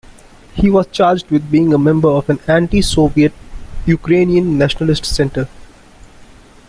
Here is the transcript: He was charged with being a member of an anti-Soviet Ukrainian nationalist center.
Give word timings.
He 0.55 0.67
was 0.71 0.87
charged 0.87 1.29
with 1.29 1.51
being 1.51 1.75
a 1.75 1.77
member 1.77 2.09
of 2.09 2.27
an 2.27 2.39
anti-Soviet 2.47 3.33
Ukrainian 3.85 4.57
nationalist 4.57 5.05
center. 5.05 5.47